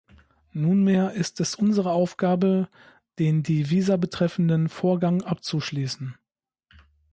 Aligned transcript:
Nunmehr 0.53 1.11
ist 1.13 1.39
es 1.41 1.53
unsere 1.53 1.91
Aufgabe, 1.91 2.69
den 3.19 3.43
die 3.43 3.69
Visa 3.69 3.97
betreffenden 3.97 4.67
Vorgang 4.67 5.21
abzuschließen. 5.21 6.15